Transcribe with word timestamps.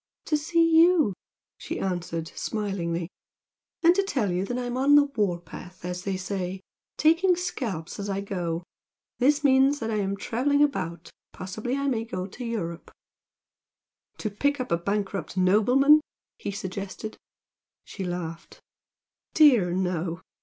"To 0.25 0.35
see 0.35 0.67
you!" 0.81 1.13
she 1.59 1.79
answered 1.79 2.29
smilingly 2.29 3.11
"And 3.83 3.93
to 3.93 4.01
tell 4.01 4.31
you 4.31 4.43
that 4.45 4.57
I'm 4.57 4.75
'on 4.75 4.95
the 4.95 5.03
war 5.03 5.39
path' 5.39 5.85
as 5.85 6.05
they 6.05 6.17
say, 6.17 6.59
taking 6.97 7.35
scalps 7.35 7.99
as 7.99 8.09
I 8.09 8.19
go. 8.19 8.63
This 9.19 9.43
means 9.43 9.77
that 9.77 9.91
I'm 9.91 10.17
travelling 10.17 10.63
about, 10.63 11.11
possibly 11.33 11.75
I 11.77 11.85
may 11.87 12.03
go 12.03 12.25
to 12.25 12.43
Europe" 12.43 12.89
"To 14.17 14.31
pick 14.31 14.59
up 14.59 14.71
a 14.71 14.77
bankrupt 14.77 15.37
nobleman!" 15.37 16.01
he 16.39 16.49
suggested. 16.49 17.15
She 17.85 18.03
laughed. 18.03 18.59
"Dear, 19.35 19.71
no! 19.71 20.21